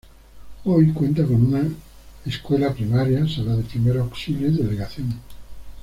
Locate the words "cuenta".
0.93-1.21